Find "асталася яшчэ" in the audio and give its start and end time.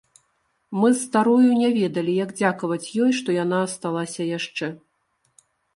3.71-4.67